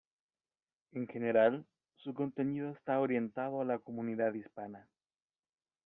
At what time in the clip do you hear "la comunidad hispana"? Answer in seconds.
3.65-4.89